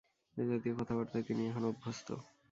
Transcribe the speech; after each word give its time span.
এ 0.37 0.43
জাতীয় 0.49 0.73
কথাবার্তায় 0.75 1.25
তিনি 1.27 1.41
এখন 1.47 1.63
অভ্যস্ত। 1.65 2.07